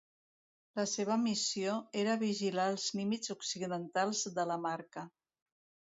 [0.79, 5.05] La seva missió era vigilar els límits occidentals de la Marca.